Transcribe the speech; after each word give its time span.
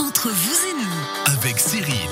Entre 0.00 0.30
vous 0.30 0.66
et 0.66 0.82
nous, 0.82 1.36
avec 1.36 1.60
Cyril. 1.60 2.08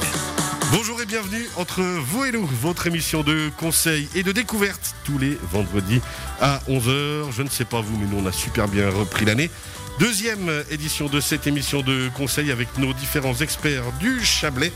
Bonjour 0.73 1.01
et 1.01 1.07
bienvenue 1.07 1.49
entre 1.57 1.81
vous 1.81 2.27
et 2.27 2.33
nous, 2.33 2.45
votre 2.45 2.87
émission 2.87 3.23
de 3.23 3.51
conseils 3.57 4.11
et 4.15 4.23
de 4.23 4.31
découverte 4.31 4.95
tous 5.05 5.17
les 5.17 5.39
vendredis 5.51 6.03
à 6.39 6.61
11h. 6.69 7.33
Je 7.33 7.43
ne 7.43 7.49
sais 7.49 7.65
pas 7.65 7.81
vous, 7.81 7.97
mais 7.97 8.05
nous 8.05 8.23
on 8.23 8.27
a 8.27 8.33
super 8.33 8.69
bien 8.69 8.91
repris 8.91 9.25
l'année. 9.25 9.51
Deuxième 9.99 10.51
édition 10.71 11.07
de 11.07 11.19
cette 11.19 11.47
émission 11.47 11.81
de 11.81 12.11
conseils 12.15 12.53
avec 12.53 12.77
nos 12.77 12.93
différents 12.93 13.37
experts 13.37 13.91
du 13.99 14.23
Chablais. 14.23 14.73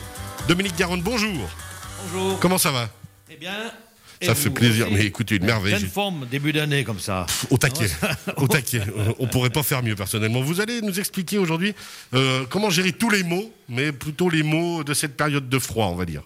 Dominique 0.49 0.77
Garonne, 0.77 1.03
bonjour. 1.03 1.51
Bonjour. 2.05 2.41
Comment 2.41 2.57
ça 2.57 2.73
va? 2.73 2.89
Eh 3.31 3.37
bien. 3.37 3.53
Ça 4.23 4.35
fait 4.35 4.51
plaisir, 4.51 4.89
mais 4.91 5.05
écoutez, 5.07 5.37
une 5.37 5.45
merveille. 5.45 5.75
Pleine 5.75 5.91
forme, 5.91 6.27
début 6.31 6.53
d'année 6.53 6.85
comme 6.85 7.01
ça. 7.01 7.27
Au 7.51 7.59
taquet, 7.59 7.91
au 8.37 8.47
taquet. 8.49 8.83
On 9.19 9.27
pourrait 9.27 9.51
pas 9.51 9.63
faire 9.63 9.83
mieux 9.83 9.97
personnellement. 9.97 10.41
Vous 10.41 10.61
allez 10.61 10.81
nous 10.81 11.01
expliquer 11.01 11.39
aujourd'hui 11.39 11.75
euh, 12.15 12.45
comment 12.49 12.71
gérer 12.71 12.93
tous 12.93 13.11
les 13.11 13.23
mots, 13.23 13.53
mais 13.69 13.93
plutôt 13.93 14.31
les 14.31 14.43
mots 14.43 14.85
de 14.85 14.95
cette 14.95 15.17
période 15.17 15.49
de 15.49 15.59
froid, 15.59 15.87
on 15.87 15.97
va 15.97 16.05
dire. 16.05 16.23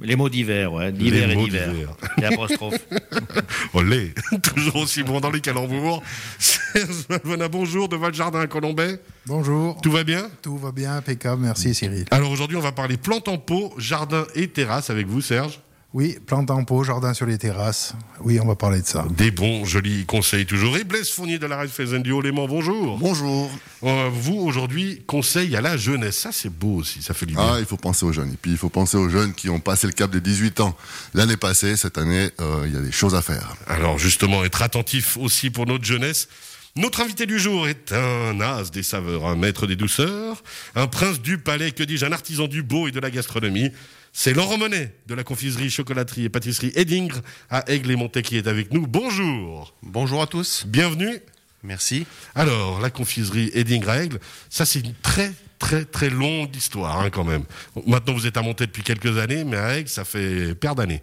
Les 0.00 0.14
mots 0.14 0.28
d'hiver, 0.28 0.72
ouais. 0.72 0.92
D'hiver 0.92 1.28
et 1.30 1.36
d'hiver. 1.36 1.70
Les 2.18 2.26
apostrophes. 2.26 2.86
Olé, 3.74 4.14
toujours 4.42 4.76
aussi 4.76 5.02
bon 5.02 5.18
dans 5.20 5.30
les 5.30 5.40
calembours. 5.40 6.02
Serge 6.38 7.48
bonjour, 7.50 7.88
de 7.88 7.96
Valjardin 7.96 8.40
à 8.40 8.46
Colombay. 8.46 9.00
Bonjour. 9.26 9.80
Tout 9.80 9.90
va 9.90 10.04
bien? 10.04 10.30
Tout 10.40 10.56
va 10.56 10.70
bien, 10.70 10.96
impeccable, 10.96 11.42
merci 11.42 11.74
Cyril. 11.74 12.04
Alors 12.12 12.30
aujourd'hui, 12.30 12.56
on 12.56 12.60
va 12.60 12.72
parler 12.72 12.96
plantes 12.96 13.26
en 13.26 13.38
pot, 13.38 13.74
jardin 13.76 14.24
et 14.36 14.48
terrasse 14.48 14.90
avec 14.90 15.08
vous, 15.08 15.20
Serge. 15.20 15.60
Oui, 15.98 16.16
plantes 16.24 16.48
en 16.52 16.62
pot, 16.62 16.84
jardin 16.84 17.12
sur 17.12 17.26
les 17.26 17.38
terrasses. 17.38 17.92
Oui, 18.20 18.38
on 18.40 18.46
va 18.46 18.54
parler 18.54 18.82
de 18.82 18.86
ça. 18.86 19.04
Des 19.10 19.32
bons, 19.32 19.64
jolis 19.64 20.06
conseils 20.06 20.46
toujours. 20.46 20.76
Et 20.76 20.84
Blaise 20.84 21.10
Fournier 21.10 21.40
de 21.40 21.46
la 21.46 21.56
Raiffeisen 21.56 22.02
du 22.02 22.12
Haut-Léman, 22.12 22.46
bonjour. 22.46 22.98
Bonjour. 22.98 23.50
Euh, 23.82 24.08
vous, 24.12 24.36
aujourd'hui, 24.36 25.02
conseil 25.08 25.56
à 25.56 25.60
la 25.60 25.76
jeunesse. 25.76 26.18
Ça, 26.18 26.30
c'est 26.30 26.50
beau 26.50 26.76
aussi, 26.76 27.02
ça 27.02 27.14
fait 27.14 27.26
du 27.26 27.34
bien. 27.34 27.54
Ah, 27.54 27.56
il 27.58 27.66
faut 27.66 27.76
penser 27.76 28.06
aux 28.06 28.12
jeunes. 28.12 28.32
Et 28.32 28.36
puis, 28.40 28.52
il 28.52 28.56
faut 28.56 28.68
penser 28.68 28.96
aux 28.96 29.08
jeunes 29.08 29.34
qui 29.34 29.50
ont 29.50 29.58
passé 29.58 29.88
le 29.88 29.92
cap 29.92 30.08
des 30.12 30.20
18 30.20 30.60
ans. 30.60 30.76
L'année 31.14 31.36
passée, 31.36 31.76
cette 31.76 31.98
année, 31.98 32.30
euh, 32.40 32.62
il 32.66 32.74
y 32.74 32.76
a 32.76 32.80
des 32.80 32.92
choses 32.92 33.16
à 33.16 33.20
faire. 33.20 33.56
Alors 33.66 33.98
justement, 33.98 34.44
être 34.44 34.62
attentif 34.62 35.16
aussi 35.16 35.50
pour 35.50 35.66
notre 35.66 35.84
jeunesse. 35.84 36.28
Notre 36.76 37.00
invité 37.00 37.26
du 37.26 37.40
jour 37.40 37.66
est 37.66 37.92
un 37.92 38.40
as 38.40 38.70
des 38.70 38.84
saveurs, 38.84 39.26
un 39.26 39.34
maître 39.34 39.66
des 39.66 39.74
douceurs, 39.74 40.44
un 40.76 40.86
prince 40.86 41.20
du 41.20 41.38
palais, 41.38 41.72
que 41.72 41.82
dis-je, 41.82 42.06
un 42.06 42.12
artisan 42.12 42.46
du 42.46 42.62
beau 42.62 42.86
et 42.86 42.92
de 42.92 43.00
la 43.00 43.10
gastronomie. 43.10 43.72
C'est 44.12 44.32
Laurent 44.32 44.58
Monet 44.58 44.94
de 45.06 45.14
la 45.14 45.22
confiserie, 45.24 45.70
chocolaterie 45.70 46.24
et 46.24 46.28
pâtisserie 46.28 46.72
Edingre 46.74 47.20
à 47.50 47.70
Aigle 47.70 47.90
et 47.90 47.96
Montet 47.96 48.22
qui 48.22 48.36
est 48.36 48.46
avec 48.48 48.72
nous. 48.72 48.86
Bonjour, 48.86 49.74
Bonjour 49.82 50.22
à 50.22 50.26
tous. 50.26 50.64
bienvenue. 50.66 51.18
Merci. 51.62 52.06
Alors, 52.34 52.80
la 52.80 52.90
confiserie 52.90 53.50
Edingre 53.54 53.88
à 53.90 54.02
Aigle, 54.02 54.18
ça 54.48 54.64
c'est 54.64 54.80
une 54.80 54.94
très 55.02 55.32
très 55.58 55.84
très 55.84 56.08
longue 56.08 56.54
histoire 56.54 57.00
hein, 57.00 57.10
quand 57.10 57.24
même. 57.24 57.42
Maintenant 57.86 58.14
vous 58.14 58.26
êtes 58.26 58.36
à 58.36 58.42
Montet 58.42 58.66
depuis 58.66 58.82
quelques 58.82 59.18
années, 59.18 59.44
mais 59.44 59.56
à 59.56 59.76
Aigle 59.78 59.88
ça 59.88 60.04
fait 60.04 60.54
paire 60.54 60.74
d'années. 60.74 61.02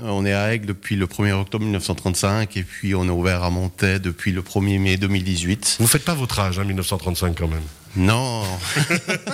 On 0.00 0.24
est 0.24 0.32
à 0.32 0.52
Aigle 0.52 0.66
depuis 0.66 0.96
le 0.96 1.06
1er 1.06 1.32
octobre 1.32 1.64
1935 1.64 2.56
et 2.56 2.62
puis 2.62 2.94
on 2.94 3.04
est 3.06 3.10
ouvert 3.10 3.42
à 3.42 3.50
Montaix 3.50 3.98
depuis 3.98 4.30
le 4.30 4.42
1er 4.42 4.78
mai 4.78 4.96
2018. 4.96 5.78
Vous 5.80 5.86
faites 5.86 6.04
pas 6.04 6.14
votre 6.14 6.38
âge, 6.38 6.58
hein, 6.58 6.64
1935 6.64 7.36
quand 7.36 7.48
même. 7.48 7.62
Non. 7.96 8.44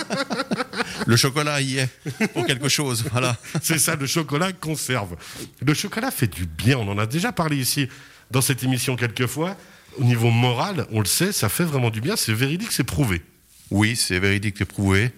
le 1.06 1.16
chocolat 1.16 1.60
y 1.60 1.78
est 1.78 1.88
pour 2.32 2.46
quelque 2.46 2.68
chose. 2.68 3.04
Voilà. 3.12 3.36
C'est 3.62 3.78
ça, 3.78 3.96
le 3.96 4.06
chocolat 4.06 4.52
conserve. 4.52 5.16
Le 5.60 5.74
chocolat 5.74 6.10
fait 6.10 6.28
du 6.28 6.46
bien, 6.46 6.78
on 6.78 6.88
en 6.88 6.98
a 6.98 7.06
déjà 7.06 7.32
parlé 7.32 7.56
ici 7.56 7.88
dans 8.30 8.40
cette 8.40 8.62
émission 8.62 8.96
quelques 8.96 9.26
fois. 9.26 9.56
Au 9.98 10.04
niveau 10.04 10.30
moral, 10.30 10.86
on 10.92 11.00
le 11.00 11.06
sait, 11.06 11.30
ça 11.32 11.48
fait 11.48 11.64
vraiment 11.64 11.90
du 11.90 12.00
bien, 12.00 12.16
c'est 12.16 12.32
véridique, 12.32 12.72
c'est 12.72 12.84
prouvé. 12.84 13.22
Oui, 13.70 13.96
c'est 13.96 14.18
véridique 14.18 14.60
et 14.60 14.64
prouvé. 14.64 15.10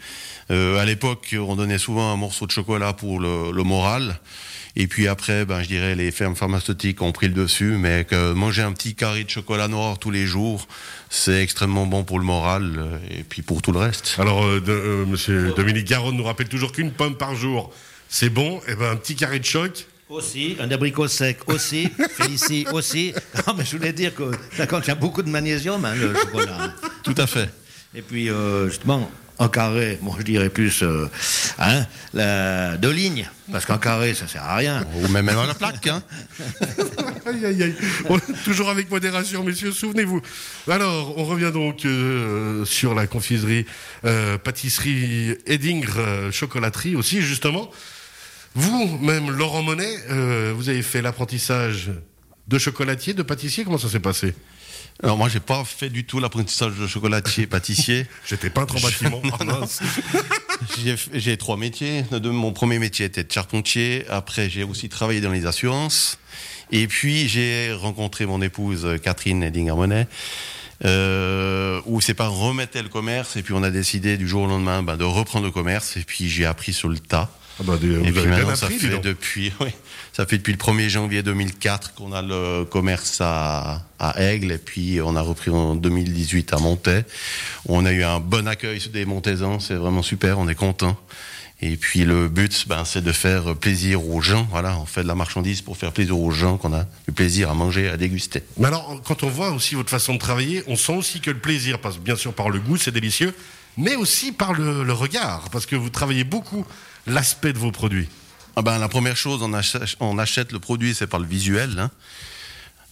Euh, 0.50 0.78
à 0.78 0.84
l'époque, 0.84 1.34
on 1.38 1.56
donnait 1.56 1.78
souvent 1.78 2.12
un 2.12 2.16
morceau 2.16 2.46
de 2.46 2.52
chocolat 2.52 2.92
pour 2.92 3.20
le, 3.20 3.52
le 3.52 3.62
moral. 3.62 4.20
Et 4.78 4.86
puis 4.88 5.08
après, 5.08 5.46
ben, 5.46 5.62
je 5.62 5.68
dirais, 5.68 5.94
les 5.94 6.10
fermes 6.10 6.36
pharmaceutiques 6.36 7.00
ont 7.00 7.12
pris 7.12 7.28
le 7.28 7.32
dessus, 7.34 7.76
mais 7.78 8.04
que 8.04 8.32
manger 8.34 8.60
un 8.62 8.72
petit 8.72 8.94
carré 8.94 9.24
de 9.24 9.30
chocolat 9.30 9.68
noir 9.68 9.98
tous 9.98 10.10
les 10.10 10.26
jours, 10.26 10.68
c'est 11.08 11.42
extrêmement 11.42 11.86
bon 11.86 12.04
pour 12.04 12.18
le 12.18 12.24
moral 12.26 12.74
euh, 12.76 12.98
et 13.10 13.22
puis 13.22 13.40
pour 13.40 13.62
tout 13.62 13.72
le 13.72 13.78
reste. 13.78 14.16
Alors, 14.18 14.44
euh, 14.44 14.60
de- 14.60 14.72
euh, 14.72 15.06
monsieur 15.06 15.54
Dominique 15.56 15.86
Garonne 15.88 16.16
nous 16.16 16.24
rappelle 16.24 16.48
toujours 16.48 16.72
qu'une 16.72 16.92
pomme 16.92 17.16
par 17.16 17.34
jour, 17.34 17.72
c'est 18.10 18.28
bon. 18.28 18.60
Et 18.68 18.74
ben 18.74 18.90
un 18.90 18.96
petit 18.96 19.16
carré 19.16 19.38
de 19.38 19.44
choc, 19.46 19.86
aussi, 20.10 20.56
un 20.60 20.70
abricot 20.70 21.08
sec 21.08 21.38
aussi, 21.48 21.88
Félicie 22.10 22.66
aussi. 22.72 23.14
Non, 23.46 23.54
mais 23.56 23.64
je 23.64 23.76
voulais 23.78 23.92
dire 23.94 24.14
que 24.14 24.30
ça 24.56 24.66
contient 24.66 24.94
beaucoup 24.94 25.22
de 25.22 25.30
magnésium, 25.30 25.82
hein, 25.86 25.94
le 25.94 26.14
chocolat. 26.14 26.74
Tout 27.02 27.14
à 27.16 27.26
fait. 27.26 27.48
Et 27.94 28.02
puis, 28.02 28.28
euh, 28.28 28.68
justement, 28.68 29.10
en 29.38 29.48
carré, 29.48 29.98
bon, 30.02 30.14
je 30.18 30.22
dirais 30.22 30.48
plus 30.48 30.82
euh, 30.82 31.08
hein, 31.58 31.84
la, 32.14 32.76
deux 32.76 32.90
lignes, 32.90 33.28
parce 33.52 33.66
qu'en 33.66 33.78
carré, 33.78 34.14
ça 34.14 34.26
sert 34.26 34.42
à 34.42 34.56
rien. 34.56 34.86
Ou 34.94 35.08
même 35.08 35.28
à 35.28 35.46
la 35.46 35.54
plaque, 35.54 35.86
hein. 35.88 36.02
Aïe, 37.26 37.44
aïe, 37.44 37.62
aïe. 37.64 37.74
On- 38.08 38.18
toujours 38.44 38.70
avec 38.70 38.90
modération, 38.90 39.42
messieurs, 39.44 39.72
souvenez-vous. 39.72 40.22
Alors, 40.70 41.18
on 41.18 41.24
revient 41.24 41.50
donc 41.52 41.84
euh, 41.84 42.64
sur 42.64 42.94
la 42.94 43.06
confiserie, 43.06 43.66
euh, 44.04 44.38
pâtisserie 44.38 45.36
Edingre, 45.46 45.96
euh, 45.98 46.30
chocolaterie 46.32 46.94
aussi, 46.96 47.20
justement. 47.22 47.70
Vous, 48.54 48.98
même 49.02 49.30
Laurent 49.30 49.62
Monet, 49.62 49.92
euh, 50.10 50.52
vous 50.56 50.68
avez 50.68 50.82
fait 50.82 51.02
l'apprentissage 51.02 51.90
de 52.48 52.58
chocolatier, 52.58 53.12
de 53.12 53.22
pâtissier. 53.22 53.64
Comment 53.64 53.76
ça 53.76 53.88
s'est 53.88 54.00
passé? 54.00 54.34
Alors 55.02 55.16
moi, 55.18 55.28
j'ai 55.28 55.40
pas 55.40 55.62
fait 55.64 55.90
du 55.90 56.04
tout 56.04 56.20
l'apprentissage 56.20 56.74
de 56.74 56.86
chocolatier, 56.86 57.46
pâtissier. 57.46 58.06
J'étais 58.26 58.48
peintre 58.50 58.76
en 58.76 58.80
bâtiment. 58.80 59.22
Ah. 59.48 59.66
J'ai 60.82 60.96
j'ai 61.12 61.36
trois 61.36 61.56
métiers. 61.58 62.02
De- 62.10 62.30
Mon 62.30 62.52
premier 62.52 62.78
métier 62.78 63.04
était 63.04 63.24
de 63.24 63.30
charpentier. 63.30 64.06
Après, 64.08 64.48
j'ai 64.48 64.64
aussi 64.64 64.88
travaillé 64.88 65.20
dans 65.20 65.30
les 65.32 65.44
assurances. 65.44 66.18
Et 66.72 66.86
puis, 66.88 67.28
j'ai 67.28 67.72
rencontré 67.74 68.24
mon 68.26 68.40
épouse 68.40 68.88
Catherine 69.02 69.42
Edinger-Monet, 69.42 70.08
euh, 70.84 71.80
où 71.84 72.00
ses 72.00 72.14
parents 72.14 72.48
remettaient 72.48 72.82
le 72.82 72.88
commerce. 72.88 73.36
Et 73.36 73.42
puis, 73.42 73.52
on 73.54 73.62
a 73.62 73.70
décidé 73.70 74.16
du 74.16 74.26
jour 74.26 74.44
au 74.44 74.46
lendemain 74.46 74.82
ben, 74.82 74.96
de 74.96 75.04
reprendre 75.04 75.44
le 75.44 75.52
commerce. 75.52 75.96
Et 75.98 76.02
puis, 76.02 76.28
j'ai 76.30 76.46
appris 76.46 76.72
sur 76.72 76.88
le 76.88 76.98
tas. 76.98 77.30
Ah 77.58 77.62
bah, 77.64 77.74
et 77.82 78.12
puis 78.12 78.26
maintenant, 78.26 78.54
ça 78.54 78.66
appris, 78.66 78.78
fait 78.78 78.98
depuis, 78.98 79.52
oui, 79.60 79.70
ça 80.12 80.26
fait 80.26 80.36
depuis 80.36 80.52
le 80.52 80.58
1er 80.58 80.88
janvier 80.88 81.22
2004 81.22 81.94
qu'on 81.94 82.12
a 82.12 82.20
le 82.20 82.64
commerce 82.64 83.18
à, 83.20 83.82
à 83.98 84.20
Aigle, 84.20 84.52
et 84.52 84.58
puis 84.58 85.00
on 85.02 85.16
a 85.16 85.22
repris 85.22 85.50
en 85.50 85.74
2018 85.74 86.52
à 86.52 86.58
Montaix. 86.58 87.04
On 87.66 87.86
a 87.86 87.92
eu 87.92 88.02
un 88.02 88.20
bon 88.20 88.46
accueil 88.46 88.80
des 88.92 89.06
Montaisans, 89.06 89.58
c'est 89.60 89.74
vraiment 89.74 90.02
super, 90.02 90.38
on 90.38 90.48
est 90.48 90.54
content. 90.54 90.98
Et 91.62 91.76
puis 91.78 92.04
le 92.04 92.28
but, 92.28 92.68
ben, 92.68 92.84
c'est 92.84 93.02
de 93.02 93.12
faire 93.12 93.56
plaisir 93.56 94.06
aux 94.06 94.20
gens. 94.20 94.46
Voilà, 94.50 94.78
on 94.78 94.84
fait 94.84 95.02
de 95.02 95.08
la 95.08 95.14
marchandise 95.14 95.62
pour 95.62 95.78
faire 95.78 95.92
plaisir 95.92 96.18
aux 96.18 96.30
gens 96.30 96.58
qu'on 96.58 96.74
a 96.74 96.84
du 97.08 97.14
plaisir 97.14 97.50
à 97.50 97.54
manger, 97.54 97.88
à 97.88 97.96
déguster. 97.96 98.42
Mais 98.58 98.66
alors, 98.66 99.00
quand 99.04 99.22
on 99.22 99.28
voit 99.28 99.52
aussi 99.52 99.74
votre 99.74 99.88
façon 99.88 100.12
de 100.12 100.18
travailler, 100.18 100.62
on 100.66 100.76
sent 100.76 100.92
aussi 100.92 101.20
que 101.20 101.30
le 101.30 101.38
plaisir 101.38 101.80
passe 101.80 101.98
bien 101.98 102.16
sûr 102.16 102.34
par 102.34 102.50
le 102.50 102.60
goût, 102.60 102.76
c'est 102.76 102.90
délicieux, 102.90 103.34
mais 103.76 103.94
aussi 103.96 104.32
par 104.32 104.52
le, 104.52 104.84
le 104.84 104.92
regard, 104.92 105.48
parce 105.50 105.66
que 105.66 105.76
vous 105.76 105.90
travaillez 105.90 106.24
beaucoup 106.24 106.64
l'aspect 107.06 107.52
de 107.52 107.58
vos 107.58 107.70
produits. 107.72 108.08
Ah 108.56 108.62
ben, 108.62 108.78
la 108.78 108.88
première 108.88 109.16
chose, 109.16 109.42
on 109.42 109.52
achète, 109.52 109.82
on 110.00 110.18
achète 110.18 110.52
le 110.52 110.58
produit, 110.58 110.94
c'est 110.94 111.06
par 111.06 111.20
le 111.20 111.26
visuel. 111.26 111.78
hein. 111.78 111.90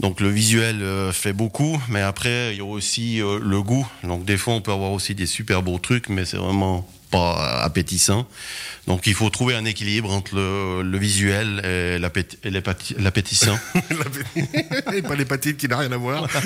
Donc 0.00 0.20
le 0.20 0.28
visuel 0.28 0.82
euh, 0.82 1.12
fait 1.12 1.32
beaucoup, 1.32 1.80
mais 1.88 2.00
après 2.02 2.52
il 2.52 2.58
y 2.58 2.60
a 2.60 2.64
aussi 2.64 3.22
euh, 3.22 3.38
le 3.40 3.62
goût. 3.62 3.86
Donc 4.02 4.24
des 4.24 4.36
fois 4.36 4.54
on 4.54 4.60
peut 4.60 4.72
avoir 4.72 4.90
aussi 4.90 5.14
des 5.14 5.26
super 5.26 5.62
beaux 5.62 5.78
trucs, 5.78 6.08
mais 6.08 6.24
c'est 6.24 6.36
vraiment 6.36 6.86
pas 7.12 7.60
appétissant. 7.62 8.26
Donc 8.88 9.06
il 9.06 9.14
faut 9.14 9.30
trouver 9.30 9.54
un 9.54 9.64
équilibre 9.64 10.12
entre 10.12 10.34
le, 10.34 10.82
le 10.82 10.98
visuel 10.98 11.60
et 11.64 11.98
l'appét- 12.00 12.36
et 12.42 12.50
l'appéti- 12.50 12.96
l'appétissant. 12.98 13.56
et 14.92 15.02
pas 15.02 15.14
l'hépatite 15.14 15.56
qui 15.58 15.68
n'a 15.68 15.78
rien 15.78 15.92
à 15.92 15.96
voir. 15.96 16.26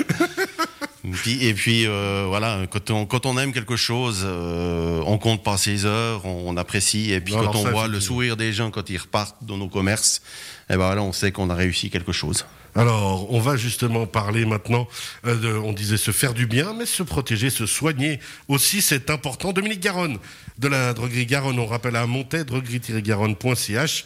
Et 1.09 1.11
puis, 1.11 1.47
et 1.47 1.53
puis 1.55 1.87
euh, 1.87 2.25
voilà, 2.27 2.59
quand 2.69 2.91
on, 2.91 3.05
quand 3.07 3.25
on 3.25 3.35
aime 3.39 3.51
quelque 3.51 3.75
chose, 3.75 4.21
euh, 4.23 5.01
on 5.07 5.17
compte 5.17 5.43
pas 5.43 5.57
ses 5.57 5.85
heures, 5.85 6.23
on, 6.23 6.43
on 6.45 6.55
apprécie. 6.55 7.11
Et 7.11 7.19
puis 7.19 7.33
Non, 7.33 7.45
quand 7.45 7.55
on 7.55 7.63
ça, 7.63 7.71
voit 7.71 7.87
le 7.87 7.99
sourire 7.99 8.37
des 8.37 8.53
gens 8.53 8.69
quand 8.69 8.89
ils 8.91 8.97
repartent 8.97 9.43
dans 9.43 9.57
nos 9.57 9.69
commerces, 9.69 10.21
eh 10.69 10.73
ben 10.73 10.85
voilà, 10.85 11.01
on 11.01 11.11
sait 11.11 11.31
qu'on 11.31 11.49
a 11.49 11.55
réussi 11.55 11.89
quelque 11.89 12.11
chose. 12.11 12.45
Alors, 12.75 13.33
on 13.33 13.39
va 13.39 13.57
justement 13.57 14.05
parler 14.05 14.45
maintenant 14.45 14.87
euh, 15.25 15.35
de, 15.35 15.51
on 15.51 15.73
disait 15.73 15.97
se 15.97 16.11
faire 16.11 16.35
du 16.35 16.45
bien, 16.45 16.73
mais 16.73 16.85
se 16.85 17.01
protéger, 17.01 17.49
se 17.49 17.65
soigner 17.65 18.19
aussi, 18.47 18.83
c'est 18.83 19.09
important. 19.09 19.51
Dominique 19.51 19.79
Garonne, 19.79 20.19
de 20.59 20.67
la 20.67 20.93
droguerie 20.93 21.25
Garonne, 21.25 21.57
on 21.57 21.65
rappelle 21.65 21.95
à 21.95 22.05
Montaix, 22.05 22.43
droguerie-garonne.ch. 22.43 24.05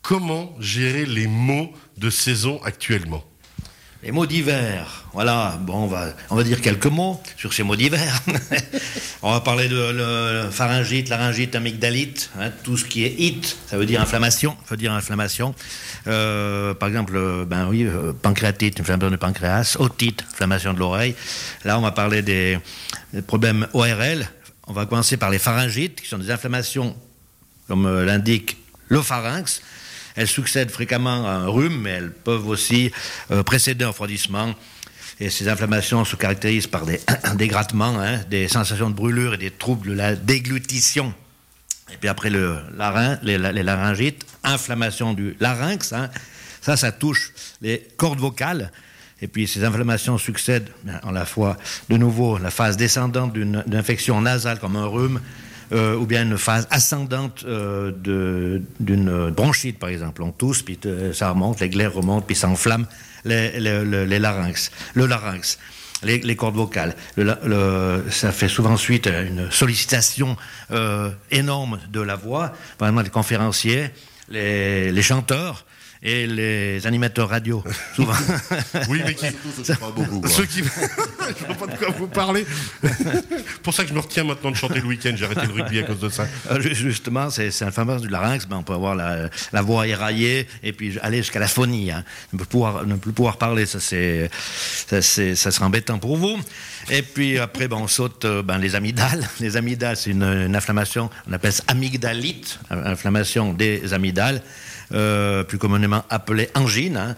Comment 0.00 0.56
gérer 0.58 1.04
les 1.04 1.26
mots 1.26 1.70
de 1.98 2.08
saison 2.08 2.62
actuellement? 2.64 3.22
Les 4.02 4.12
mots 4.12 4.24
d'hiver. 4.24 5.04
Voilà, 5.12 5.58
bon, 5.60 5.84
on 5.84 5.86
va, 5.86 6.14
on 6.30 6.36
va 6.36 6.42
dire 6.42 6.62
quelques 6.62 6.86
mots 6.86 7.20
sur 7.36 7.52
ces 7.52 7.62
mots 7.62 7.76
d'hiver. 7.76 8.22
on 9.22 9.30
va 9.30 9.40
parler 9.40 9.68
de 9.68 10.48
pharyngite, 10.50 11.10
laryngite, 11.10 11.54
amygdalite, 11.54 12.30
hein, 12.38 12.50
tout 12.62 12.78
ce 12.78 12.86
qui 12.86 13.04
est 13.04 13.14
it, 13.18 13.58
ça 13.66 13.76
veut 13.76 13.84
dire 13.84 14.00
inflammation, 14.00 14.56
ça 14.64 14.70
veut 14.70 14.78
dire 14.78 14.94
inflammation. 14.94 15.54
Euh, 16.06 16.72
par 16.72 16.88
exemple, 16.88 17.12
euh, 17.14 17.44
ben 17.44 17.68
oui, 17.68 17.84
euh, 17.84 18.14
pancréatite, 18.14 18.80
inflammation 18.80 19.10
du 19.10 19.18
pancréas, 19.18 19.76
otite, 19.78 20.24
inflammation 20.32 20.72
de 20.72 20.78
l'oreille. 20.78 21.14
Là, 21.66 21.78
on 21.78 21.82
va 21.82 21.92
parler 21.92 22.22
des, 22.22 22.58
des 23.12 23.20
problèmes 23.20 23.66
ORL, 23.74 24.26
on 24.66 24.72
va 24.72 24.86
commencer 24.86 25.18
par 25.18 25.28
les 25.28 25.38
pharyngites, 25.38 26.00
qui 26.00 26.08
sont 26.08 26.18
des 26.18 26.30
inflammations, 26.30 26.96
comme 27.68 28.02
l'indique 28.02 28.56
le 28.88 29.02
pharynx. 29.02 29.60
Elles 30.20 30.28
succèdent 30.28 30.70
fréquemment 30.70 31.26
à 31.26 31.30
un 31.30 31.48
rhume, 31.48 31.80
mais 31.80 31.92
elles 31.92 32.12
peuvent 32.12 32.46
aussi 32.46 32.92
euh, 33.30 33.42
précéder 33.42 33.86
un 33.86 33.88
refroidissement. 33.88 34.54
Et 35.18 35.30
ces 35.30 35.48
inflammations 35.48 36.04
se 36.04 36.14
caractérisent 36.14 36.66
par 36.66 36.84
des, 36.84 37.00
des 37.36 37.48
grattements, 37.48 37.98
hein, 37.98 38.18
des 38.28 38.46
sensations 38.46 38.90
de 38.90 38.94
brûlure 38.94 39.32
et 39.32 39.38
des 39.38 39.50
troubles 39.50 39.88
de 39.88 39.94
la 39.94 40.14
déglutition. 40.16 41.14
Et 41.90 41.96
puis 41.96 42.10
après 42.10 42.28
le 42.28 42.58
laryng, 42.76 43.16
les, 43.22 43.38
laryngites, 43.38 44.26
inflammation 44.44 45.14
du 45.14 45.38
larynx, 45.40 45.94
hein, 45.94 46.10
ça, 46.60 46.76
ça 46.76 46.92
touche 46.92 47.32
les 47.62 47.88
cordes 47.96 48.20
vocales. 48.20 48.72
Et 49.22 49.26
puis 49.26 49.48
ces 49.48 49.64
inflammations 49.64 50.18
succèdent 50.18 50.68
en 51.02 51.12
la 51.12 51.24
fois, 51.24 51.56
de 51.88 51.96
nouveau, 51.96 52.36
la 52.36 52.50
phase 52.50 52.76
descendante 52.76 53.32
d'une 53.32 53.64
infection 53.72 54.20
nasale 54.20 54.58
comme 54.58 54.76
un 54.76 54.86
rhume, 54.86 55.18
euh, 55.72 55.96
ou 55.96 56.06
bien 56.06 56.22
une 56.24 56.38
phase 56.38 56.66
ascendante 56.70 57.44
euh, 57.46 57.92
d'une 58.80 59.30
bronchite, 59.30 59.78
par 59.78 59.88
exemple. 59.90 60.22
On 60.22 60.32
tousse, 60.32 60.62
puis 60.62 60.78
euh, 60.86 61.12
ça 61.12 61.30
remonte, 61.30 61.60
les 61.60 61.68
glaires 61.68 61.92
remontent, 61.94 62.26
puis 62.26 62.36
ça 62.36 62.48
enflamme 62.48 62.86
les, 63.24 63.58
les- 63.60 64.06
les- 64.06 64.18
larynx, 64.18 64.70
le 64.94 65.06
larynx. 65.06 65.58
Les, 66.02 66.18
les 66.20 66.34
cordes 66.34 66.54
vocales. 66.54 66.94
Le- 67.16 67.36
le- 67.44 68.04
ça 68.10 68.32
fait 68.32 68.48
souvent 68.48 68.78
suite 68.78 69.06
à 69.06 69.20
une 69.20 69.50
sollicitation 69.50 70.34
euh, 70.70 71.10
énorme 71.30 71.78
de 71.92 72.00
la 72.00 72.16
voix. 72.16 72.54
Exemple, 72.80 73.02
les 73.04 73.10
conférenciers, 73.10 73.90
les, 74.30 74.90
les 74.92 75.02
chanteurs 75.02 75.66
et 76.02 76.26
les 76.26 76.86
animateurs 76.86 77.28
radio, 77.28 77.62
souvent. 77.94 78.14
Oui, 78.88 79.02
mais 79.04 79.14
qui. 79.14 79.26
Ça 79.64 79.76
parle 79.76 79.94
beaucoup. 79.94 80.26
Ceux 80.28 80.46
qui. 80.46 80.58
je 81.40 81.44
vois 81.46 81.54
pas 81.54 81.66
de 81.66 81.76
quoi 81.78 81.88
vous 81.90 82.06
parlez. 82.06 82.46
pour 83.62 83.74
ça 83.74 83.82
que 83.82 83.90
je 83.90 83.94
me 83.94 84.00
retiens 84.00 84.24
maintenant 84.24 84.50
de 84.50 84.56
chanter 84.56 84.80
le 84.80 84.86
week-end. 84.86 85.12
J'ai 85.14 85.24
arrêté 85.26 85.42
le 85.46 85.52
rugby 85.52 85.78
à 85.78 85.82
cause 85.82 86.00
de 86.00 86.08
ça. 86.08 86.26
Euh, 86.50 86.60
ju- 86.60 86.74
Justement, 86.74 87.28
c'est 87.30 87.50
c'est 87.50 87.64
inflammation 87.66 88.00
du 88.00 88.08
larynx, 88.08 88.46
ben, 88.46 88.56
on 88.56 88.62
peut 88.62 88.72
avoir 88.72 88.94
la, 88.94 89.28
la 89.52 89.62
voix 89.62 89.86
éraillée 89.86 90.46
et 90.62 90.72
puis 90.72 90.98
aller 91.02 91.18
jusqu'à 91.18 91.38
la 91.40 91.48
phonie. 91.48 91.90
Hein. 91.90 92.02
Ne, 92.32 92.38
plus 92.38 92.46
pouvoir, 92.46 92.86
ne 92.86 92.94
plus 92.96 93.12
pouvoir 93.12 93.36
parler, 93.36 93.66
ça, 93.66 93.78
c'est, 93.80 94.30
ça, 94.86 95.02
ça 95.02 95.50
sera 95.50 95.66
embêtant 95.66 95.98
pour 95.98 96.16
vous. 96.16 96.38
Et 96.90 97.02
puis 97.02 97.38
après, 97.38 97.68
ben, 97.68 97.76
on 97.76 97.88
saute 97.88 98.24
euh, 98.24 98.42
ben, 98.42 98.58
les 98.58 98.74
amygdales. 98.74 99.28
Les 99.38 99.56
amygdales, 99.58 99.96
c'est 99.96 100.10
une, 100.10 100.22
une 100.24 100.56
inflammation, 100.56 101.10
on 101.28 101.32
appelle 101.34 101.52
ça 101.52 101.62
amygdalite, 101.68 102.58
euh, 102.72 102.92
inflammation 102.92 103.52
des 103.52 103.92
amygdales, 103.92 104.42
euh, 104.92 105.44
plus 105.44 105.58
communément 105.58 106.04
appelée 106.10 106.48
angine. 106.54 106.96
hein. 106.96 107.16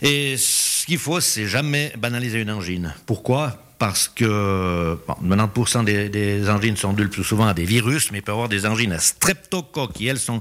Et 0.00 0.36
ce 0.36 0.84
qu'il 0.86 0.98
faut, 0.98 1.20
c'est 1.20 1.46
jamais 1.46 1.92
banaliser 1.96 2.40
une 2.40 2.50
angine. 2.50 2.92
Pourquoi? 3.06 3.56
Parce 3.78 4.08
que 4.08 4.96
bon, 5.06 5.14
90% 5.36 5.84
des, 5.84 6.08
des 6.08 6.48
angines 6.48 6.76
sont 6.76 6.92
dues 6.92 7.04
le 7.04 7.08
plus 7.10 7.24
souvent 7.24 7.46
à 7.46 7.54
des 7.54 7.64
virus, 7.64 8.10
mais 8.12 8.18
il 8.18 8.22
peut 8.22 8.32
y 8.32 8.34
avoir 8.34 8.48
des 8.48 8.66
angines 8.66 8.92
à 8.92 8.98
streptocoque 8.98 9.92
qui, 9.94 10.06
elles, 10.08 10.18
sont 10.18 10.40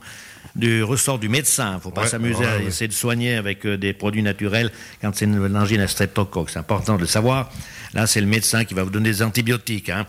du 0.56 0.84
ressort 0.84 1.18
du 1.20 1.30
médecin. 1.30 1.72
Il 1.72 1.76
ne 1.76 1.80
faut 1.80 1.92
pas 1.92 2.08
s'amuser 2.08 2.40
ouais, 2.42 2.48
à 2.48 2.58
ouais. 2.58 2.66
essayer 2.66 2.88
de 2.88 2.94
soigner 2.94 3.36
avec 3.36 3.66
euh, 3.66 3.78
des 3.78 3.94
produits 3.94 4.22
naturels 4.24 4.72
quand 5.02 5.16
c'est 5.16 5.26
une, 5.26 5.44
une 5.46 5.56
angine 5.58 5.80
à 5.82 5.88
streptocoque. 5.88 6.50
C'est 6.50 6.60
important 6.60 6.96
de 6.96 7.02
le 7.02 7.08
savoir. 7.08 7.50
Là, 7.94 8.06
c'est 8.08 8.22
le 8.22 8.28
médecin 8.28 8.66
qui 8.66 8.74
va 8.74 8.84
vous 8.84 8.90
donner 8.90 9.10
des 9.12 9.24
antibiotiques. 9.24 9.90
hein. 9.90 10.06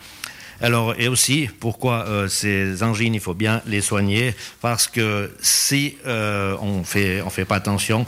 Alors, 0.62 0.94
et 0.99 1.09
aussi, 1.09 1.49
pourquoi 1.61 2.06
euh, 2.06 2.29
ces 2.29 2.82
angines, 2.82 3.14
il 3.14 3.20
faut 3.20 3.35
bien 3.35 3.61
les 3.67 3.81
soigner? 3.81 4.35
Parce 4.61 4.87
que 4.87 5.31
si 5.41 5.97
euh, 6.06 6.56
on 6.61 6.85
fait, 6.85 7.20
on 7.23 7.31
fait 7.31 7.44
pas 7.44 7.56
attention, 7.56 8.06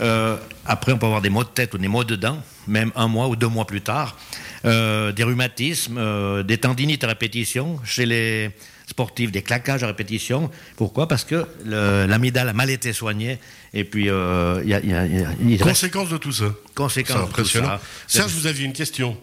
euh, 0.00 0.36
après 0.64 0.92
on 0.92 0.98
peut 0.98 1.06
avoir 1.06 1.20
des 1.22 1.30
maux 1.30 1.42
de 1.44 1.48
tête 1.48 1.74
ou 1.74 1.78
des 1.78 1.88
maux 1.88 2.04
de 2.04 2.16
dents, 2.16 2.40
même 2.68 2.92
un 2.96 3.08
mois 3.08 3.28
ou 3.28 3.34
deux 3.36 3.48
mois 3.48 3.66
plus 3.66 3.80
tard, 3.80 4.16
des 4.64 5.22
rhumatismes, 5.22 6.42
des 6.42 6.58
tendinites 6.58 7.04
à 7.04 7.08
répétition 7.08 7.78
chez 7.84 8.04
les 8.04 8.50
sportifs, 8.88 9.30
des 9.30 9.42
claquages 9.42 9.84
à 9.84 9.86
répétition. 9.86 10.50
Pourquoi? 10.76 11.06
Parce 11.06 11.24
que 11.24 11.46
le- 11.64 12.06
l'amygdale 12.06 12.48
a 12.48 12.52
mal 12.52 12.70
été 12.70 12.92
soignée 12.92 13.38
et 13.72 13.84
puis 13.84 14.04
il 14.04 14.06
y 14.06 14.10
a, 14.10 14.60
y 14.64 14.92
a- 14.92 15.06
y 15.40 15.58
Conséquence 15.58 16.08
de 16.08 16.16
tout 16.16 16.32
ça. 16.32 16.46
conséquence 16.74 17.28
de 17.30 17.34
tout 17.34 17.44
ça. 17.44 17.80
Serge, 18.08 18.32
vous 18.32 18.46
aviez 18.48 18.64
une 18.64 18.72
question. 18.72 19.16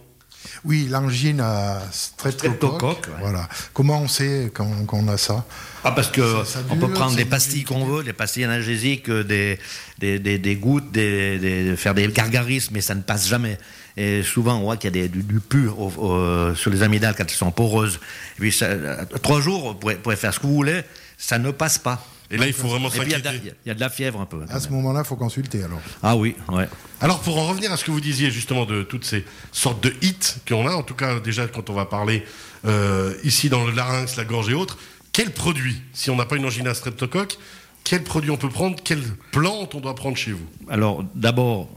Oui, 0.66 0.88
l'angine 0.90 1.40
à 1.42 1.82
streptocoque. 1.92 2.56
Streptocoque, 2.58 3.08
ouais. 3.08 3.14
Voilà. 3.22 3.48
Comment 3.74 4.02
on 4.02 4.08
sait 4.08 4.52
qu'on 4.56 4.86
qu'on 4.86 5.08
a 5.08 5.18
ça 5.18 5.46
Ah, 5.84 5.92
parce 5.92 6.10
que 6.10 6.22
Ça- 6.22 6.46
ça 6.46 6.60
on 6.70 6.78
peut 6.78 6.90
prendre 6.92 7.16
des 7.16 7.26
pastilles 7.26 7.64
qu'on 7.64 7.86
veut, 7.86 8.04
des 8.04 8.14
pastilles 8.14 8.46
analgésiques, 8.46 9.10
euh, 9.10 9.24
des, 9.24 9.60
des, 10.00 10.20
des, 10.20 10.38
des 10.38 10.56
gouttes, 10.56 10.92
des, 10.92 11.74
faire 11.78 11.94
des 11.94 12.08
gargarismes, 12.08 12.74
mais 12.76 12.82
ça 12.82 12.96
ne 12.96 13.02
passe 13.02 13.28
jamais. 13.28 13.58
Et 13.98 14.24
souvent, 14.24 14.56
on 14.56 14.62
voit 14.64 14.78
qu'il 14.78 14.96
y 14.96 15.00
a 15.00 15.02
des, 15.04 15.10
du, 15.10 15.22
du 15.24 15.40
pu 15.40 15.68
au- 15.68 15.92
au- 15.98 16.56
sur 16.56 16.72
les 16.72 16.82
amygdales 16.84 17.14
quand 17.16 17.24
elles 17.26 17.30
sont 17.30 17.52
poreuses. 17.52 18.00
Et 18.38 18.40
puis, 18.42 18.52
ça, 18.52 18.66
euh, 18.66 19.06
trois 19.22 19.40
jours, 19.42 19.74
vous 19.74 19.76
pouvez, 19.76 19.96
vous 19.96 20.02
pouvez 20.02 20.16
faire 20.16 20.34
ce 20.34 20.40
que 20.40 20.48
vous 20.48 20.56
voulez, 20.56 20.82
ça 21.18 21.38
ne 21.38 21.52
passe 21.52 21.78
pas. 21.78 22.04
Et 22.34 22.38
là, 22.38 22.48
il 22.48 22.54
faut 22.54 22.68
vraiment 22.68 22.90
Et 22.90 22.92
puis, 22.92 23.02
il 23.06 23.12
y 23.12 23.14
a 23.16 23.20
de 23.20 23.24
la- 23.24 23.32
s'inquiéter. 23.32 23.56
il 23.66 23.68
y, 23.70 23.72
a 23.72 23.76
de 23.76 23.80
la 23.80 23.90
fièvre 23.90 24.20
un 24.20 24.26
peu. 24.26 24.40
quand 24.40 24.54
À 24.54 24.60
ce 24.60 24.70
moment-là, 24.70 25.02
il 25.04 25.08
faut 25.08 25.16
consulter 25.16 25.64
alors. 25.64 25.80
Ah 26.02 26.16
oui, 26.16 26.36
ouais. 26.50 26.68
Alors, 27.00 27.20
pour 27.22 27.38
en 27.38 27.48
revenir 27.48 27.72
à 27.72 27.78
ce 27.78 27.84
que 27.86 27.92
vous 27.92 28.02
disiez 28.02 28.32
justement 28.32 28.66
de 28.66 28.84
toutes 28.84 29.06
ces 29.06 29.24
sortes 29.52 29.84
de 29.84 29.94
hits 30.02 30.16
qu'on 30.48 30.68
a, 30.68 30.72
en 30.74 30.84
tout 30.84 30.96
cas 30.96 31.20
déjà 31.20 31.48
quand 31.48 31.70
on 31.70 31.74
va 31.74 31.86
parler 31.86 32.24
euh, 32.66 33.14
ici 33.24 33.50
dans 33.50 33.66
le 33.66 33.72
larynx, 33.72 34.16
la 34.18 34.26
gorge 34.26 34.50
et 34.50 34.54
autres, 34.54 34.78
quel 35.12 35.32
produit, 35.32 35.82
si 35.94 36.10
on 36.10 36.16
n'a 36.16 36.26
pas 36.26 36.36
une 36.38 36.46
angine 36.46 36.68
à 36.68 36.74
streptocoque, 36.74 37.38
quel 37.84 38.04
produit 38.04 38.32
on 38.32 38.38
peut 38.38 38.50
prendre, 38.50 38.78
quelle 38.84 39.04
plante 39.32 39.76
on 39.76 39.80
doit 39.80 39.94
prendre 39.96 40.18
chez 40.18 40.32
vous? 40.32 40.48
Alors, 40.70 41.04
d'abord, 41.14 41.70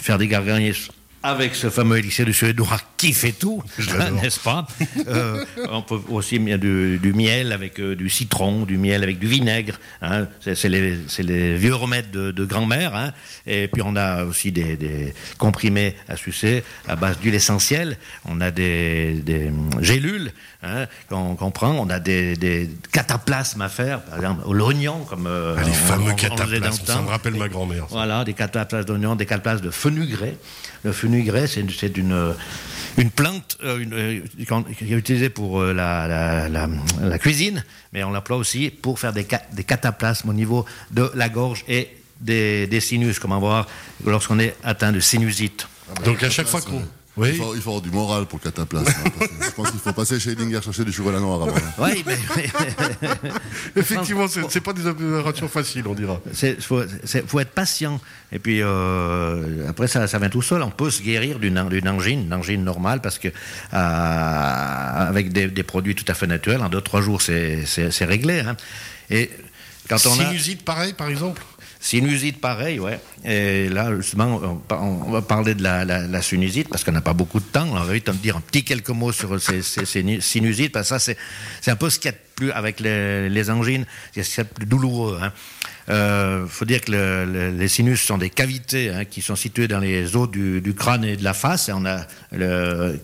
faire 0.00 0.16
des 0.16 0.28
gargarismes 0.28 0.92
avec 1.22 1.54
ce 1.54 1.68
fameux 1.68 1.98
élixir 1.98 2.24
du 2.24 2.32
suédois 2.32 2.80
qui 3.00 3.12
fait 3.14 3.32
tout, 3.32 3.62
n'est-ce 4.22 4.38
pas? 4.40 4.66
Euh, 5.08 5.44
On 5.70 5.80
peut 5.80 6.00
aussi 6.10 6.38
mettre 6.38 6.60
du, 6.60 6.98
du 6.98 7.12
miel 7.14 7.52
avec 7.52 7.80
euh, 7.80 7.96
du 7.96 8.10
citron, 8.10 8.64
du 8.66 8.76
miel 8.76 9.02
avec 9.02 9.18
du 9.18 9.26
vinaigre. 9.26 9.78
hein. 10.02 10.26
C'est 10.40 10.68
les, 10.68 11.56
vieux 11.56 11.74
remèdes 11.74 12.10
de, 12.10 12.30
de 12.30 12.44
grand-mère. 12.44 12.94
hein. 12.94 13.12
Et 13.46 13.68
puis 13.68 13.80
on 13.84 13.96
a 13.96 14.24
aussi 14.24 14.52
des, 14.52 14.76
des 14.76 15.14
comprimés 15.38 15.96
à 16.08 16.16
sucer 16.16 16.62
à 16.88 16.94
base 16.96 17.18
d'huile 17.20 17.34
essentielle. 17.34 17.96
On 18.26 18.40
a 18.42 18.50
des, 18.50 19.14
des, 19.24 19.50
gélules 19.80 20.30
hein, 20.62 20.86
qu'on 21.08 21.50
prend. 21.50 21.70
On 21.72 21.88
a 21.88 22.00
des, 22.00 22.36
des 22.36 22.68
cataplasmes 22.92 23.62
à 23.62 23.70
faire, 23.70 24.02
par 24.02 24.16
exemple 24.18 24.42
au 24.44 24.52
l'oignon, 24.52 25.04
comme 25.08 25.26
euh, 25.26 25.54
Ah, 25.58 25.62
Les 25.62 25.70
on- 25.70 25.74
fameux 25.74 26.10
on- 26.12 26.16
cataplasmes, 26.16 26.84
ça 26.84 27.00
me 27.00 27.08
rappelle 27.08 27.34
ma 27.34 27.48
grand-mère. 27.48 27.86
Voilà, 27.88 28.24
des 28.24 28.34
cataplasmes 28.34 28.84
d'oignons, 28.86 29.16
des 29.16 29.24
cataplasmes 29.26 29.64
de 29.64 29.70
fenugrec. 29.70 30.36
Le 30.84 30.92
fenugrec, 30.92 31.48
c'est 31.48 31.96
une, 31.96 32.34
une, 32.98 33.10
plante 33.10 33.58
euh, 33.62 33.84
euh, 33.92 34.20
qui 34.76 34.84
est 34.84 34.96
utilisée 34.96 35.30
pour 35.30 35.60
euh, 35.60 35.72
la, 35.72 37.18
cuisine, 37.18 37.64
mais 37.92 38.04
on 38.04 38.10
l'emploie 38.10 38.36
aussi 38.36 38.70
pour 38.70 38.98
faire 38.98 39.12
des 39.12 39.24
cataplasmes 39.24 40.28
au 40.28 40.32
niveau 40.32 40.64
de 40.90 41.10
la 41.14 41.28
gorge 41.28 41.64
et 41.68 41.88
des, 42.20 42.66
des 42.66 42.80
sinus, 42.80 43.18
comme 43.18 43.32
on 43.32 43.36
va 43.36 43.40
voir 43.40 43.66
lorsqu'on 44.04 44.38
est 44.38 44.54
atteint 44.62 44.92
de 44.92 45.00
sinusite. 45.00 45.66
Donc 46.04 46.22
à 46.22 46.30
chaque 46.30 46.46
fois 46.46 46.60
qu'on... 46.60 46.82
Il 47.28 47.36
faut, 47.36 47.54
il 47.54 47.60
faut 47.60 47.70
avoir 47.70 47.82
du 47.82 47.90
moral 47.90 48.26
pour 48.26 48.38
le 48.42 48.50
cataplasme. 48.50 48.88
hein, 49.06 49.26
je 49.44 49.50
pense 49.50 49.70
qu'il 49.70 49.80
faut 49.80 49.92
passer 49.92 50.18
chez 50.18 50.30
Edinger 50.32 50.60
chercher 50.62 50.84
du 50.84 50.92
chocolat 50.92 51.20
noir 51.20 51.42
avant. 51.42 51.56
hein. 51.56 51.60
Oui, 51.78 52.02
mais 52.06 52.16
effectivement, 53.76 54.28
c'est 54.28 54.50
c'est 54.50 54.60
pas 54.60 54.72
des 54.72 54.86
opérations 54.86 55.48
faciles, 55.48 55.84
on 55.86 55.94
dira. 55.94 56.20
il 56.42 56.56
faut, 56.62 57.40
être 57.40 57.50
patient. 57.50 58.00
Et 58.32 58.38
puis 58.38 58.60
euh, 58.62 59.68
après, 59.68 59.88
ça, 59.88 60.06
ça 60.06 60.18
vient 60.18 60.28
tout 60.28 60.42
seul. 60.42 60.62
On 60.62 60.70
peut 60.70 60.90
se 60.90 61.02
guérir 61.02 61.38
d'une 61.38 61.68
d'une 61.68 61.88
angine, 61.88 62.20
une 62.26 62.34
angine 62.34 62.64
normale, 62.64 63.00
parce 63.00 63.18
que 63.18 63.28
euh, 63.28 63.32
avec 65.08 65.32
des, 65.32 65.48
des 65.48 65.62
produits 65.62 65.94
tout 65.94 66.04
à 66.08 66.14
fait 66.14 66.26
naturels, 66.26 66.62
en 66.62 66.68
deux 66.68 66.80
trois 66.80 67.00
jours, 67.00 67.22
c'est 67.22 67.64
c'est- 67.66 67.90
c'est 67.90 68.04
réglé. 68.04 68.40
hein. 68.40 68.56
Et 69.10 69.30
quand 69.88 69.96
on 70.06 70.12
a 70.20 70.26
Sinusite, 70.28 70.64
pareil, 70.64 70.92
par 70.92 71.08
exemple? 71.08 71.42
Sinusite, 71.80 72.40
pareil, 72.40 72.78
ouais. 72.78 73.00
Et 73.24 73.68
là, 73.70 73.94
justement, 73.96 74.62
on, 74.70 75.10
va 75.10 75.22
parler 75.22 75.54
de 75.54 75.62
la, 75.62 76.22
sinusite 76.22 76.68
parce 76.68 76.84
qu'on 76.84 76.92
n'a 76.92 77.00
pas 77.00 77.14
beaucoup 77.14 77.40
de 77.40 77.44
temps. 77.44 77.66
On 77.70 77.80
va 77.82 77.92
vite 77.92 78.08
me 78.08 78.14
dire 78.14 78.36
un 78.36 78.40
petit 78.40 78.62
quelques 78.64 78.90
mots 78.90 79.12
sur 79.12 79.40
ces, 79.40 79.62
ces- 79.62 79.86
ces 79.86 80.02
nu- 80.02 80.20
sinusites 80.20 80.72
parce 80.72 80.90
que 80.90 80.98
ça, 80.98 81.14
c'est 81.60 81.70
un 81.70 81.76
peu 81.76 81.88
ce 81.90 81.98
qu'il 81.98 82.10
y 82.10 82.14
a 82.14 82.16
de 82.16 82.18
plus 82.36 82.52
avec 82.52 82.80
les, 82.80 83.50
angines, 83.50 83.84
c'est 84.14 84.22
ce 84.22 84.28
qu'il 84.30 84.38
y 84.38 84.40
a 84.42 84.44
de 84.44 84.48
plus 84.54 84.66
douloureux. 84.66 85.18
Il 85.88 86.44
faut 86.48 86.64
dire 86.64 86.82
que 86.82 86.92
le- 86.92 87.24
le- 87.24 87.50
les 87.50 87.68
sinus 87.68 88.00
sont 88.02 88.18
des 88.18 88.30
cavités 88.30 88.90
hein, 88.90 89.04
qui 89.04 89.22
sont 89.22 89.34
situées 89.36 89.66
dans 89.66 89.80
les 89.80 90.14
os 90.16 90.30
du, 90.30 90.74
crâne 90.76 91.04
et 91.04 91.16
de 91.16 91.24
la 91.24 91.34
face. 91.34 91.70
On 91.74 91.84
a 91.86 92.06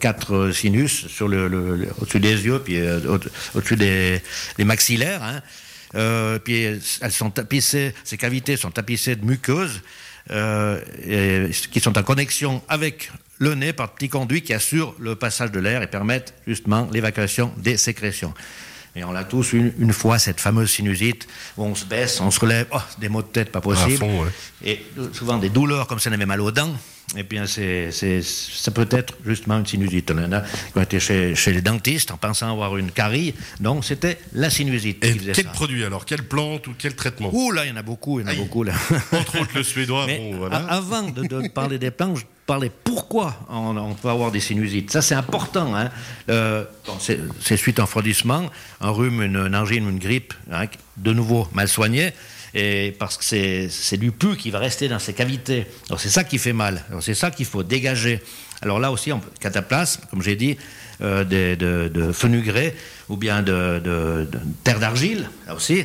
quatre 0.00 0.50
sinus 0.52 1.06
au-dessus 1.20 2.20
des 2.20 2.44
yeux, 2.44 2.60
puis 2.64 2.78
euh, 2.78 3.00
au- 3.08 3.58
au-dessus 3.58 3.76
des, 3.76 4.20
des 4.58 4.64
maxillaires. 4.64 5.22
hein. 5.22 5.40
Euh, 5.94 6.38
puis 6.38 6.62
elles 7.00 7.12
sont 7.12 7.30
tapissées, 7.30 7.94
ces 8.04 8.16
cavités 8.16 8.56
sont 8.56 8.70
tapissées 8.70 9.16
de 9.16 9.24
muqueuses 9.24 9.80
euh, 10.30 10.80
et- 11.04 11.50
qui 11.70 11.78
sont 11.80 11.96
en 11.96 12.02
connexion 12.02 12.60
avec 12.68 13.10
le 13.38 13.54
nez 13.54 13.72
par 13.72 13.94
petits 13.94 14.08
conduits 14.08 14.42
qui 14.42 14.52
assurent 14.52 14.94
le 14.98 15.14
passage 15.14 15.52
de 15.52 15.60
l'air 15.60 15.82
et 15.82 15.86
permettent 15.86 16.34
justement 16.46 16.88
l'évacuation 16.92 17.52
des 17.58 17.76
sécrétions. 17.76 18.34
Et 18.96 19.04
on 19.04 19.12
l'a 19.12 19.24
tous 19.24 19.52
une, 19.52 19.72
une 19.78 19.92
fois, 19.92 20.18
cette 20.18 20.40
fameuse 20.40 20.70
sinusite, 20.70 21.28
où 21.58 21.64
on 21.64 21.74
se 21.74 21.84
baisse, 21.84 22.18
on 22.22 22.30
se 22.30 22.40
relève, 22.40 22.66
oh, 22.72 22.78
des 22.98 23.10
maux 23.10 23.20
de 23.22 23.28
tête 23.28 23.52
pas 23.52 23.60
possible. 23.60 23.98
fond, 23.98 24.22
ouais. 24.24 24.30
Et 24.64 24.86
souvent 25.12 25.36
des 25.36 25.50
douleurs 25.50 25.86
comme 25.86 25.98
ça, 26.00 26.08
on 26.08 26.14
avait 26.14 26.24
mal 26.24 26.40
aux 26.40 26.50
dents. 26.50 26.74
Et 27.16 27.22
bien 27.22 27.46
c'est, 27.46 27.90
ça 28.22 28.70
peut 28.72 28.88
être 28.90 29.14
justement 29.24 29.58
une 29.58 29.66
sinusite. 29.66 30.10
Il 30.14 30.20
y 30.22 30.24
en 30.24 30.32
a 30.32 30.40
qui 30.40 30.76
ont 30.76 30.82
été 30.82 30.98
chez, 30.98 31.34
chez 31.34 31.52
les 31.52 31.62
dentistes 31.62 32.10
en 32.10 32.16
pensant 32.16 32.50
avoir 32.50 32.76
une 32.76 32.90
carie, 32.90 33.34
donc 33.60 33.84
c'était 33.84 34.18
la 34.32 34.50
sinusite. 34.50 35.04
Et 35.04 35.16
quel 35.16 35.44
ça. 35.44 35.50
produit 35.50 35.84
alors? 35.84 36.04
Quelle 36.04 36.24
plante 36.24 36.66
ou 36.66 36.74
quel 36.76 36.96
traitement? 36.96 37.30
Ouh 37.32 37.52
là, 37.52 37.64
il 37.64 37.68
y 37.68 37.72
en 37.72 37.76
a 37.76 37.82
beaucoup, 37.82 38.18
il 38.18 38.22
y 38.22 38.24
en 38.26 38.28
a 38.28 38.32
Aïe. 38.32 38.38
beaucoup 38.38 38.64
là. 38.64 38.72
Entre 39.12 39.40
autres 39.40 39.52
le 39.54 39.62
suédois. 39.62 40.06
Mais 40.06 40.18
bon, 40.18 40.38
voilà. 40.38 40.56
a- 40.56 40.74
avant 40.74 41.02
de, 41.04 41.22
de 41.22 41.48
parler 41.48 41.78
des 41.78 41.90
plantes, 41.92 42.16
je 42.18 42.24
parlais 42.46 42.70
pourquoi 42.84 43.36
on, 43.48 43.76
on 43.76 43.94
peut 43.94 44.08
avoir 44.08 44.30
des 44.32 44.40
sinusites. 44.40 44.90
Ça, 44.90 45.02
c'est 45.02 45.14
important. 45.16 45.74
Hein. 45.76 45.90
Euh, 46.28 46.64
bon, 46.86 46.94
c'est 46.98 47.56
suite 47.56 47.78
à 47.78 47.82
un 47.82 47.84
refroidissement, 47.86 48.50
un 48.80 48.90
rhume, 48.90 49.22
une, 49.22 49.36
une 49.36 49.56
angine 49.56 49.88
une 49.88 49.98
grippe, 49.98 50.34
hein, 50.52 50.66
de 50.96 51.12
nouveau 51.12 51.48
mal 51.54 51.68
soigné. 51.68 52.12
Et 52.58 52.96
parce 52.98 53.18
que 53.18 53.24
c'est 53.68 53.96
du 53.98 54.12
pu 54.12 54.34
qui 54.36 54.50
va 54.50 54.58
rester 54.58 54.88
dans 54.88 54.98
ces 54.98 55.12
cavités. 55.12 55.66
Alors 55.88 56.00
c'est 56.00 56.08
ça 56.08 56.24
qui 56.24 56.38
fait 56.38 56.54
mal. 56.54 56.82
C'est 57.02 57.12
ça 57.12 57.30
qu'il 57.30 57.44
faut 57.44 57.62
dégager. 57.62 58.18
Alors 58.62 58.80
là 58.80 58.90
aussi, 58.90 59.12
on 59.12 59.20
peut, 59.20 59.28
cataplasme, 59.38 60.00
comme 60.08 60.22
j'ai 60.22 60.36
dit, 60.36 60.56
euh, 61.02 61.22
de, 61.24 61.88
de 61.88 62.12
fenugrés 62.12 62.74
ou 63.10 63.18
bien 63.18 63.42
de, 63.42 64.26
terre 64.64 64.80
d'argile, 64.80 65.28
là 65.46 65.54
aussi. 65.54 65.84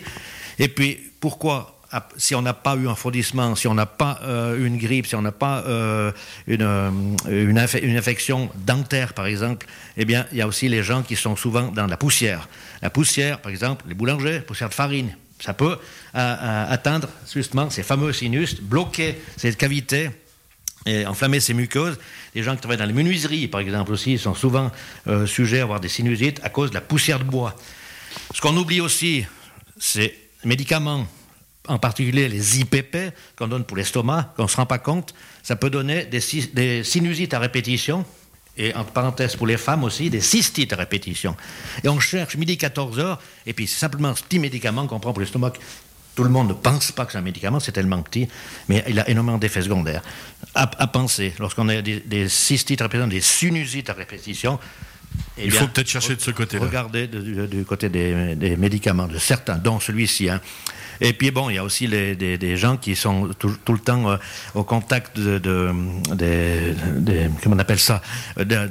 Et 0.60 0.70
puis, 0.70 0.98
pourquoi 1.20 1.78
si 2.18 2.36
on 2.36 2.42
n'a 2.42 2.54
pas 2.54 2.76
eu 2.76 2.88
un 2.88 2.92
refroidissement, 2.92 3.56
si 3.56 3.68
on 3.68 3.74
n'a 3.74 3.86
pas 3.86 4.20
euh, 4.24 4.66
une 4.66 4.78
grippe, 4.78 5.08
si 5.08 5.16
on 5.16 5.22
n'a 5.22 5.32
pas 5.32 5.64
euh, 5.68 6.12
une, 6.48 6.62
euh, 6.62 6.90
une 7.28 7.98
infection 7.98 8.50
dentaire, 8.66 9.14
par 9.14 9.26
exemple, 9.26 9.68
eh 9.98 10.06
bien, 10.06 10.26
il 10.32 10.38
y 10.38 10.42
a 10.42 10.48
aussi 10.48 10.70
les 10.70 10.84
gens 10.84 11.04
qui 11.04 11.16
sont 11.16 11.36
souvent 11.36 11.64
dans 11.64 11.88
la 11.88 11.98
poussière. 11.98 12.48
La 12.82 12.90
poussière, 12.90 13.40
par 13.40 13.52
exemple, 13.52 13.86
les 13.88 13.94
boulangers, 13.94 14.40
poussière 14.40 14.70
de 14.70 14.74
farine, 14.74 15.16
ça 15.42 15.54
peut 15.54 15.72
euh, 15.74 15.76
euh, 16.16 16.66
atteindre 16.70 17.10
justement 17.32 17.70
ces 17.70 17.84
fameux 17.84 18.14
sinus, 18.14 18.62
bloquer 18.62 19.20
ces 19.38 19.54
cavités 19.56 20.12
et 20.86 21.06
enflammer 21.06 21.40
ces 21.40 21.54
muqueuses. 21.54 22.00
Les 22.36 22.44
gens 22.44 22.54
qui 22.56 22.62
travaillent 22.62 22.78
dans 22.78 22.86
les 22.86 22.94
menuiseries, 22.94 23.48
par 23.48 23.62
exemple, 23.62 23.92
aussi, 23.92 24.18
sont 24.18 24.36
souvent 24.36 24.72
euh, 25.08 25.26
sujets 25.26 25.60
à 25.60 25.64
avoir 25.64 25.80
des 25.80 25.90
sinusites 25.90 26.40
à 26.44 26.50
cause 26.50 26.70
de 26.70 26.76
la 26.76 26.82
poussière 26.82 27.20
de 27.20 27.24
bois. 27.24 27.56
Ce 28.34 28.42
qu'on 28.42 28.56
oublie 28.56 28.82
aussi, 28.82 29.26
c'est 29.80 30.16
les 30.44 30.50
médicaments, 30.50 31.08
en 31.68 31.80
particulier 31.80 32.28
les 32.28 32.60
IPP 32.60 33.14
qu'on 33.36 33.48
donne 33.48 33.64
pour 33.64 33.78
l'estomac, 33.78 34.34
qu'on 34.36 34.44
ne 34.44 34.48
se 34.48 34.58
rend 34.58 34.66
pas 34.66 34.80
compte. 34.80 35.14
Ça 35.44 35.56
peut 35.56 35.70
donner 35.70 36.06
des 36.06 36.84
sinusites 36.84 37.34
à 37.34 37.40
répétition, 37.40 38.06
et 38.58 38.74
entre 38.76 38.92
parenthèses 38.92 39.36
pour 39.36 39.48
les 39.48 39.58
femmes 39.58 39.84
aussi, 39.84 40.10
des 40.10 40.22
cystites 40.22 40.74
à 40.74 40.76
répétition. 40.76 41.36
Et 41.84 41.90
on 41.90 42.00
cherche 42.00 42.36
midi 42.36 42.58
14 42.58 43.00
heures, 43.00 43.20
et 43.46 43.54
puis 43.54 43.68
simplement 43.68 44.16
ce 44.16 44.24
petit 44.24 44.40
médicament 44.40 44.88
qu'on 44.88 45.00
prend 45.00 45.14
pour 45.14 45.22
l'estomac. 45.22 45.54
Tout 46.14 46.24
le 46.24 46.30
monde 46.30 46.50
ne 46.50 46.54
pense 46.54 46.92
pas 46.92 47.06
que 47.06 47.14
c'est 47.14 47.18
un 47.18 47.22
médicament, 47.22 47.62
c'est 47.62 47.72
tellement 47.72 48.02
petit, 48.02 48.28
mais 48.68 48.84
il 48.90 49.00
a 49.00 49.10
énormément 49.10 49.38
d'effets 49.38 49.62
secondaires. 49.62 50.02
À, 50.54 50.68
penser, 50.88 51.34
lorsqu'on 51.40 51.70
a 51.70 51.82
des 51.82 52.28
cystites 52.28 52.82
à 52.82 52.86
répétition, 52.86 53.08
des 53.08 53.22
sinusites 53.22 53.90
à 53.90 53.94
répétition, 53.94 54.60
eh 55.38 55.46
Il 55.46 55.52
bien, 55.52 55.62
faut 55.62 55.68
peut-être 55.68 55.90
chercher 55.90 56.16
de 56.16 56.22
ce 56.22 56.32
côté-là. 56.32 56.66
Regardez 56.66 57.08
de- 57.08 57.22
du, 57.22 57.48
du 57.48 57.64
côté 57.66 57.90
des, 57.90 58.36
des 58.36 58.56
médicaments, 58.58 59.08
de 59.08 59.18
certains, 59.18 59.56
dont 59.56 59.80
celui-ci. 59.80 60.30
hein. 60.30 60.42
Et 61.04 61.14
puis 61.14 61.32
bon, 61.32 61.50
il 61.50 61.56
y 61.56 61.58
a 61.58 61.64
aussi 61.64 61.88
les- 61.88 62.16
des, 62.16 62.38
des 62.38 62.58
gens 62.58 62.78
qui 62.78 62.96
sont 62.96 63.30
tout, 63.40 63.56
tout 63.66 63.74
le 63.74 63.80
temps 63.80 64.12
euh, 64.12 64.18
au 64.54 64.64
contact 64.64 65.18
de, 65.20 65.40
de- 65.40 65.72
des, 66.14 66.76
des- 66.98 67.28
comment 67.42 67.56
on 67.56 67.60
appelle 67.60 67.80
ça, 67.80 68.04
euh, 68.38 68.46
de, 68.46 68.70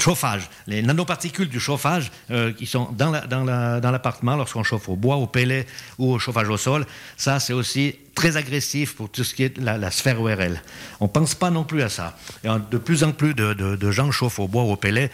chauffage, 0.00 0.48
les 0.66 0.82
nanoparticules 0.82 1.48
du 1.48 1.60
chauffage 1.60 2.10
euh, 2.32 2.52
qui 2.52 2.66
sont 2.66 2.88
dans 2.98 3.10
la- 3.10 3.20
dans 3.28 3.44
la- 3.44 3.78
dans 3.80 3.92
l'appartement 3.92 4.34
lorsqu'on 4.34 4.64
chauffe 4.64 4.88
au 4.88 4.96
bois, 4.96 5.16
au 5.16 5.28
pellet 5.28 5.66
ou 5.98 6.12
au 6.12 6.18
chauffage 6.18 6.48
au 6.48 6.56
sol. 6.56 6.84
Ça, 7.16 7.38
c'est 7.38 7.52
aussi 7.52 7.94
très 8.16 8.36
agressif 8.36 8.96
pour 8.96 9.08
tout 9.08 9.22
ce 9.22 9.32
qui 9.32 9.44
est 9.44 9.56
la, 9.58 9.78
la 9.78 9.92
sphère 9.92 10.20
ORL. 10.20 10.60
On 10.98 11.06
pense 11.06 11.36
pas 11.36 11.50
non 11.50 11.62
plus 11.62 11.82
à 11.82 11.88
ça. 11.88 12.18
Et 12.42 12.48
de 12.72 12.78
plus 12.78 13.04
en 13.04 13.12
plus 13.12 13.34
de, 13.34 13.52
de- 13.54 13.76
de 13.76 13.90
gens 13.92 14.10
chauffent 14.10 14.40
au 14.40 14.48
bois 14.48 14.64
ou 14.64 14.72
au 14.72 14.76
pellet. 14.76 15.10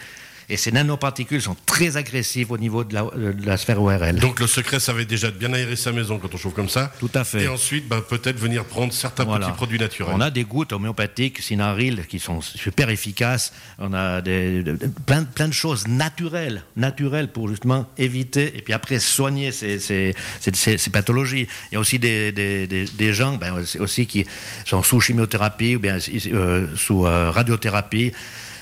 Et 0.51 0.57
ces 0.57 0.71
nanoparticules 0.71 1.41
sont 1.43 1.55
très 1.67 1.95
agressives 1.95 2.51
au 2.51 2.57
niveau 2.57 2.83
de 2.83 2.93
la, 2.95 3.03
de 3.03 3.45
la 3.45 3.55
sphère 3.57 3.79
ORL. 3.81 4.15
Donc 4.19 4.39
le 4.39 4.47
secret, 4.47 4.79
ça 4.79 4.93
va 4.93 5.01
être 5.01 5.07
déjà 5.07 5.29
de 5.29 5.37
bien 5.37 5.53
aérer 5.53 5.75
sa 5.75 5.91
maison 5.91 6.17
quand 6.17 6.33
on 6.33 6.37
chauffe 6.37 6.55
comme 6.55 6.69
ça. 6.69 6.91
Tout 6.99 7.11
à 7.13 7.23
fait. 7.23 7.43
Et 7.43 7.47
ensuite, 7.47 7.87
bah, 7.87 8.01
peut-être 8.07 8.39
venir 8.39 8.65
prendre 8.65 8.91
certains 8.91 9.25
Voilà. 9.25 9.45
petits 9.45 9.55
produits 9.57 9.77
naturels. 9.77 10.13
On 10.15 10.21
a 10.21 10.31
des 10.31 10.43
gouttes 10.45 10.73
homéopathiques, 10.73 11.39
Synaril, 11.41 12.07
qui 12.07 12.17
sont 12.19 12.41
super 12.41 12.89
efficaces. 12.89 13.53
On 13.77 13.93
a 13.93 14.21
des, 14.21 14.63
de- 14.63 14.75
de- 14.75 14.87
plein, 15.05 15.23
plein 15.23 15.47
de 15.49 15.53
choses 15.53 15.87
naturelles, 15.87 16.63
naturelles 16.75 17.27
pour 17.31 17.47
justement 17.47 17.87
éviter 17.99 18.57
et 18.57 18.61
puis 18.63 18.73
après 18.73 18.97
soigner 18.99 19.51
ces, 19.51 19.77
ces- 19.79 20.15
ces- 20.39 20.55
ces- 20.55 20.77
ces 20.79 20.89
pathologies. 20.89 21.47
Il 21.71 21.75
y 21.75 21.77
a 21.77 21.79
aussi 21.79 21.99
des, 21.99 22.31
des- 22.31 22.65
des- 22.65 22.85
des 22.85 23.13
gens 23.13 23.37
ben, 23.37 23.63
aussi 23.79 24.07
qui 24.07 24.25
sont 24.65 24.81
sous 24.81 24.99
chimiothérapie 24.99 25.75
ou 25.75 25.79
bien 25.79 25.99
euh, 26.33 26.65
sous 26.75 27.05
euh, 27.05 27.29
radiothérapie. 27.29 28.11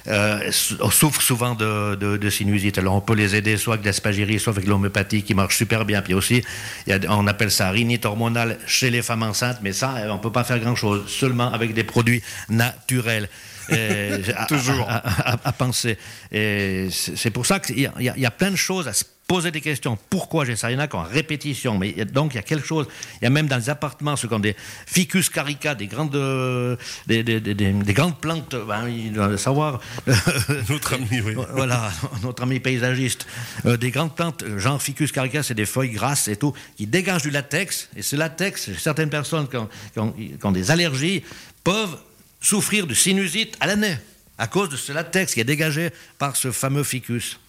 Euh, 0.07 0.51
sou- 0.51 0.91
souffrent 0.91 1.21
souvent 1.21 1.55
de, 1.55 1.95
de, 1.95 2.17
de 2.17 2.29
sinusite. 2.29 2.77
Alors 2.77 2.95
on 2.95 3.01
peut 3.01 3.13
les 3.15 3.35
aider 3.35 3.57
soit 3.57 3.75
avec 3.75 3.85
l'aspagérie, 3.85 4.39
soit 4.39 4.53
avec 4.53 4.65
l'homéopathie 4.67 5.23
qui 5.23 5.33
marche 5.33 5.57
super 5.57 5.85
bien. 5.85 6.01
Puis 6.01 6.13
aussi, 6.13 6.43
il 6.85 6.89
y 6.89 6.93
a- 6.93 6.99
on 7.11 7.27
appelle 7.27 7.51
ça 7.51 7.69
rhinite 7.71 8.05
hormonale 8.05 8.57
chez 8.67 8.89
les 8.89 9.01
femmes 9.01 9.23
enceintes, 9.23 9.59
mais 9.61 9.73
ça, 9.73 9.95
on 10.09 10.17
peut 10.19 10.31
pas 10.31 10.43
faire 10.43 10.59
grand-chose, 10.59 11.09
seulement 11.09 11.51
avec 11.53 11.73
des 11.73 11.83
produits 11.83 12.21
naturels. 12.49 13.29
Et 13.69 14.11
Toujours. 14.47 14.85
À, 14.89 15.31
à- 15.33 15.37
à 15.43 15.51
penser. 15.51 15.97
Et 16.31 16.87
c'est 16.91 17.31
pour 17.31 17.45
ça 17.45 17.59
qu'il 17.59 17.79
y, 17.79 17.89
y 17.99 18.25
a 18.25 18.31
plein 18.31 18.51
de 18.51 18.55
choses 18.55 18.87
à 18.87 18.93
se 18.93 19.03
poser 19.27 19.51
des 19.51 19.59
questions. 19.61 19.97
Pourquoi 20.09 20.45
j'ai 20.45 20.55
ça? 20.55 20.71
Il 20.71 20.75
y 20.75 20.77
en 20.77 20.79
a 20.79 20.87
qui 20.87 20.95
ont 20.95 20.99
en 20.99 21.03
répétition. 21.03 21.77
Mais 21.77 21.91
donc, 22.05 22.33
il 22.33 22.37
y 22.37 22.39
a 22.39 22.43
quelque 22.43 22.65
chose. 22.65 22.87
Il 23.21 23.25
y 23.25 23.27
a 23.27 23.29
même 23.29 23.47
dans 23.47 23.57
les 23.57 23.69
appartements 23.69 24.15
ceux 24.15 24.27
qui 24.29 24.33
ont 24.33 24.39
des 24.39 24.55
ficus 24.85 25.29
carica, 25.29 25.75
des 25.75 25.87
grandes, 25.87 26.15
euh, 26.15 26.77
des, 27.07 27.23
des- 27.23 27.41
des- 27.41 27.53
des- 27.53 27.73
des 27.73 27.93
grandes 27.93 28.19
plantes. 28.19 28.55
Ben, 28.67 28.87
il 28.87 29.11
doit 29.13 29.27
le 29.27 29.37
savoir. 29.37 29.81
Notre 30.69 30.93
ami, 30.93 31.19
oui. 31.23 31.35
Voilà, 31.53 31.91
notre 32.23 32.43
ami 32.43 32.59
paysagiste. 32.59 33.27
Euh, 33.65 33.75
des 33.77 33.91
grandes 33.91 34.15
plantes, 34.15 34.43
euh, 34.43 34.59
genre 34.59 34.81
Ficus 34.81 35.11
carica, 35.11 35.43
c'est 35.43 35.53
des 35.55 35.65
feuilles 35.65 35.91
grasses 35.91 36.27
et 36.29 36.35
tout, 36.37 36.53
qui 36.77 36.87
dégagent 36.87 37.23
du 37.23 37.31
latex. 37.31 37.89
Et 37.97 38.01
ce 38.01 38.15
latex, 38.15 38.69
certaines 38.77 39.09
personnes 39.09 39.47
qui 39.49 39.57
ont, 39.57 39.69
qui 39.93 39.99
ont- 39.99 40.11
qui 40.13 40.37
ont 40.43 40.51
des 40.51 40.71
allergies 40.71 41.23
peuvent 41.63 41.97
souffrir 42.39 42.87
de 42.87 42.93
sinusite 42.93 43.57
à 43.59 43.67
l'année 43.67 43.97
à 44.37 44.47
cause 44.47 44.69
de 44.69 44.77
ce 44.77 44.91
latex 44.93 45.33
qui 45.33 45.39
est 45.41 45.43
dégagé 45.43 45.89
par 46.19 46.35
ce 46.35 46.51
fameux 46.51 46.83
ficus. 46.83 47.39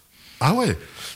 Ah 0.40 0.52
ouais 0.54 0.68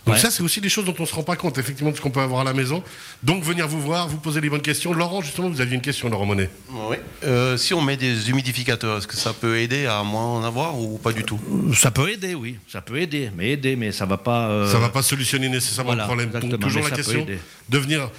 Donc 0.05 0.15
Ouais. 0.17 0.19
ça, 0.21 0.33
c'est 0.33 0.43
aussi 0.43 0.61
des 0.61 0.69
choses 0.69 0.85
dont 0.85 0.95
on 0.99 1.07
se 1.07 1.15
rend 1.15 1.23
pas 1.23 1.37
compte, 1.37 1.57
effectivement, 1.59 1.93
de 1.93 1.97
ce 1.97 2.01
qu'on 2.01 2.11
peut 2.11 2.21
avoir 2.21 2.41
à 2.41 2.45
la 2.45 2.53
maison. 2.53 2.83
Donc 3.23 3.45
venir 3.45 3.69
vous 3.69 3.81
voir, 3.81 4.09
vous 4.09 4.17
poser 4.17 4.41
les 4.41 4.51
bonnes 4.51 4.63
questions. 4.63 4.93
Laurent, 4.93 5.23
justement, 5.23 5.49
vous 5.49 5.61
aviez 5.61 5.77
une 5.77 5.81
question, 5.81 6.09
Laurent 6.09 6.27
Monet. 6.27 6.51
Oui. 6.71 6.97
Euh, 7.23 7.57
si 7.57 7.73
on 7.73 7.81
met 7.83 7.97
des 7.97 8.31
humidificateurs, 8.31 8.99
est-ce 8.99 9.07
que 9.07 9.17
ça 9.17 9.33
peut 9.33 9.59
aider 9.59 9.87
à 9.87 10.03
moins 10.03 10.25
en 10.27 10.43
avoir 10.45 10.77
ou 10.77 10.99
pas 10.99 11.13
du 11.13 11.23
tout? 11.23 11.39
Ça 11.77 11.93
peut 11.93 12.11
aider, 12.11 12.35
oui, 12.35 12.59
ça 12.69 12.81
peut 12.81 12.99
aider, 13.01 13.31
mais 13.37 13.51
aider, 13.53 13.77
mais 13.77 13.93
ça 13.93 14.07
va 14.07 14.17
pas. 14.17 14.49
euh, 14.49 14.73
Ça 14.73 14.79
va 14.81 14.89
pas 14.89 15.03
solutionner 15.03 15.49
nécessairement 15.49 15.95
voilà, 15.95 16.03
le 16.03 16.07
problème. 16.09 16.31
Donc 16.51 16.59
toujours 16.61 16.83
mais 16.83 16.91
la 16.91 16.97
ça 16.97 16.97
peut 16.97 17.03
question 17.03 17.21
aider. 17.21 17.39
de 17.69 17.79
venir 17.79 18.11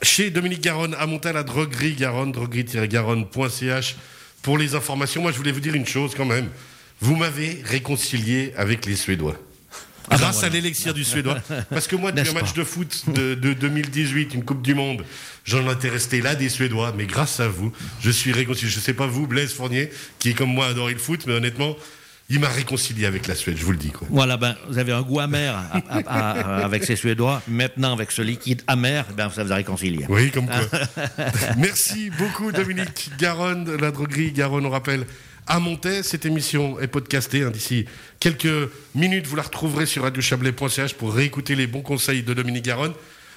chez 0.00 0.30
Dominique 0.30 0.62
Garonne 0.62 0.96
à 0.98 1.04
Montel, 1.06 1.36
à 1.36 1.42
Droguerie 1.42 1.92
Garonne, 1.92 2.32
droguerie-garonne.ch 2.32 3.96
pour 4.40 4.56
les 4.56 4.74
informations. 4.74 5.20
Moi, 5.20 5.32
je 5.32 5.36
voulais 5.36 5.52
vous 5.52 5.60
dire 5.60 5.74
une 5.74 5.86
chose 5.86 6.12
quand 6.16 6.24
même. 6.24 6.48
Vous 7.02 7.16
m'avez 7.16 7.60
réconcilié 7.64 8.54
avec 8.56 8.86
les 8.86 8.96
Suédois. 8.96 9.36
Ah 10.10 10.16
Grâce 10.16 10.34
voilà. 10.36 10.48
à 10.48 10.50
l'élixir 10.50 10.94
du 10.94 11.04
Suédois. 11.04 11.38
Parce 11.70 11.86
que 11.86 11.96
moi, 11.96 12.12
depuis 12.12 12.30
un 12.30 12.34
match 12.34 12.54
de 12.54 12.64
foot 12.64 13.04
de, 13.08 13.34
de 13.34 13.52
2018, 13.52 14.34
une 14.34 14.44
Coupe 14.44 14.62
du 14.62 14.74
Monde, 14.74 15.04
j'en 15.44 15.70
étais 15.70 15.88
resté 15.88 16.20
là 16.20 16.34
des 16.34 16.48
Suédois. 16.48 16.92
Mais 16.96 17.06
grâce 17.06 17.40
à 17.40 17.48
vous, 17.48 17.72
je 18.00 18.10
suis 18.10 18.32
réconcilié. 18.32 18.70
Je 18.70 18.80
sais 18.80 18.94
pas 18.94 19.06
vous, 19.06 19.26
Blaise 19.26 19.52
Fournier, 19.52 19.90
qui 20.18 20.34
comme 20.34 20.52
moi 20.52 20.66
adoré 20.66 20.92
le 20.92 20.98
foot, 20.98 21.24
mais 21.26 21.34
honnêtement, 21.34 21.76
il 22.32 22.40
m'a 22.40 22.48
réconcilié 22.48 23.06
avec 23.06 23.26
la 23.26 23.34
Suède, 23.34 23.56
je 23.58 23.64
vous 23.64 23.72
le 23.72 23.76
dis. 23.78 23.90
Quoi. 23.90 24.08
Voilà, 24.10 24.36
ben, 24.36 24.56
vous 24.68 24.78
avez 24.78 24.92
un 24.92 25.02
goût 25.02 25.20
amer 25.20 25.54
à- 25.54 25.76
à- 25.90 26.30
à- 26.30 26.64
avec 26.64 26.82
ces 26.84 26.96
Suédois. 26.96 27.42
Maintenant, 27.46 27.92
avec 27.92 28.10
ce 28.10 28.22
liquide 28.22 28.62
amer, 28.66 29.04
ben, 29.16 29.28
ça 29.30 29.44
vous 29.44 29.52
a 29.52 29.56
réconcilié. 29.56 30.06
Oui, 30.08 30.30
comme 30.30 30.46
quoi. 30.46 30.56
Merci 31.58 32.10
beaucoup, 32.18 32.52
Dominique 32.52 33.10
Garonne, 33.18 33.64
de 33.64 33.72
la 33.72 33.90
droguerie 33.90 34.32
Garonne, 34.32 34.66
on 34.66 34.70
rappelle. 34.70 35.04
À 35.46 35.58
Montaix, 35.58 36.02
cette 36.04 36.24
émission 36.24 36.78
est 36.80 36.86
podcastée. 36.86 37.42
hein, 37.42 37.50
D'ici 37.50 37.84
quelques 38.20 38.70
minutes, 38.94 39.26
vous 39.26 39.36
la 39.36 39.42
retrouverez 39.42 39.86
sur 39.86 40.04
radiochablais.ch 40.04 40.94
pour 40.94 41.12
réécouter 41.12 41.54
les 41.56 41.66
bons 41.66 41.82
conseils 41.82 42.22
de 42.22 42.32
Dominique 42.32 42.64
Garonne. 42.64 42.92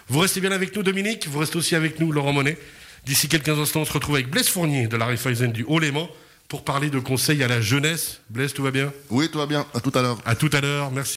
Vous 0.07 0.19
restez 0.19 0.39
bien 0.39 0.51
avec 0.51 0.75
nous, 0.75 0.83
Dominique. 0.83 1.27
Vous 1.27 1.39
restez 1.39 1.57
aussi 1.57 1.75
avec 1.75 1.99
nous, 1.99 2.11
Laurent 2.11 2.31
Monet. 2.31 2.57
D'ici 3.07 3.27
quelques 3.27 3.49
instants, 3.49 3.81
on 3.81 3.85
se 3.85 3.91
retrouve 3.93 4.15
avec 4.15 4.29
Blaise 4.29 4.47
Fournier 4.49 4.87
de 4.87 4.95
la 4.97 5.05
Raiffeisen 5.07 5.51
du 5.51 5.63
Haut-Léman 5.67 6.07
pour 6.47 6.63
parler 6.63 6.89
de 6.89 6.99
conseils 6.99 7.43
à 7.43 7.47
la 7.47 7.61
jeunesse. 7.61 8.21
Blaise, 8.29 8.53
tout 8.53 8.63
va 8.63 8.71
bien? 8.71 8.91
Oui, 9.09 9.29
tout 9.31 9.39
va 9.39 9.45
bien. 9.45 9.65
À 9.73 9.79
tout 9.79 9.91
à 9.95 10.01
l'heure. 10.01 10.17
À 10.25 10.35
tout 10.35 10.49
à 10.53 10.61
l'heure. 10.61 10.91
Merci. 10.91 11.13